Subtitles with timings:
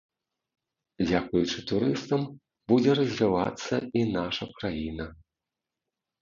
[1.07, 2.21] Дзякуючы турыстам
[2.73, 5.05] будзе развівацца і наша краіна.